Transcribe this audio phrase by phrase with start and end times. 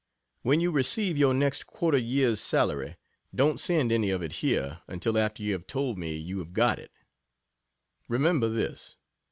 [0.41, 1.93] When you receive your next 1/4
[2.23, 2.97] yr's salary,
[3.35, 6.79] don't send any of it here until after you have told me you have got
[6.79, 6.89] it.
[8.07, 8.97] Remember this.